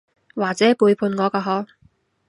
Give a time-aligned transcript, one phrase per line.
[0.33, 1.67] 或者背叛我㗎嗬？